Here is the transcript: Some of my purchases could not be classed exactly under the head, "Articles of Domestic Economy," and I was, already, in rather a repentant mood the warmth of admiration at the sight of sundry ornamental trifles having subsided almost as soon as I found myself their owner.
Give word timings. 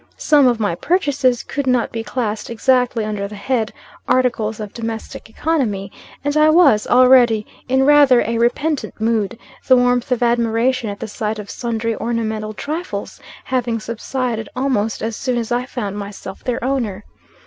Some 0.17 0.47
of 0.47 0.59
my 0.59 0.73
purchases 0.73 1.43
could 1.43 1.67
not 1.67 1.91
be 1.91 2.03
classed 2.03 2.49
exactly 2.49 3.05
under 3.05 3.27
the 3.27 3.35
head, 3.35 3.71
"Articles 4.07 4.59
of 4.59 4.73
Domestic 4.73 5.29
Economy," 5.29 5.91
and 6.23 6.35
I 6.35 6.49
was, 6.49 6.87
already, 6.87 7.45
in 7.69 7.83
rather 7.85 8.23
a 8.23 8.39
repentant 8.39 8.99
mood 8.99 9.37
the 9.67 9.77
warmth 9.77 10.11
of 10.11 10.23
admiration 10.23 10.89
at 10.89 10.99
the 10.99 11.07
sight 11.07 11.37
of 11.37 11.51
sundry 11.51 11.95
ornamental 11.95 12.53
trifles 12.55 13.19
having 13.43 13.79
subsided 13.79 14.49
almost 14.55 15.03
as 15.03 15.15
soon 15.15 15.37
as 15.37 15.51
I 15.51 15.67
found 15.67 15.99
myself 15.99 16.43
their 16.43 16.63
owner. 16.63 17.03